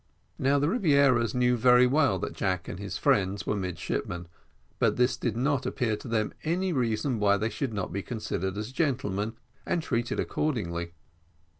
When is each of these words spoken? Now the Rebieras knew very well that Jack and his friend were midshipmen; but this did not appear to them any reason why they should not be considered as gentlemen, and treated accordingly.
Now 0.39 0.57
the 0.57 0.67
Rebieras 0.67 1.35
knew 1.35 1.55
very 1.55 1.85
well 1.85 2.17
that 2.17 2.33
Jack 2.33 2.67
and 2.67 2.79
his 2.79 2.97
friend 2.97 3.39
were 3.45 3.55
midshipmen; 3.55 4.27
but 4.79 4.95
this 4.97 5.15
did 5.15 5.37
not 5.37 5.67
appear 5.67 5.95
to 5.97 6.07
them 6.07 6.33
any 6.43 6.73
reason 6.73 7.19
why 7.19 7.37
they 7.37 7.49
should 7.51 7.71
not 7.71 7.93
be 7.93 8.01
considered 8.01 8.57
as 8.57 8.71
gentlemen, 8.71 9.33
and 9.63 9.83
treated 9.83 10.19
accordingly. 10.19 10.93